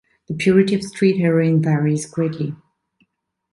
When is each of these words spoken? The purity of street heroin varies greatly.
The 0.27 0.33
purity 0.33 0.73
of 0.73 0.81
street 0.81 1.19
heroin 1.19 1.61
varies 1.61 2.07
greatly. 2.07 2.55